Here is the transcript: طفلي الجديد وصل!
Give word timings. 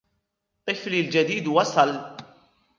طفلي 0.65 0.99
الجديد 0.99 1.47
وصل! 1.47 2.17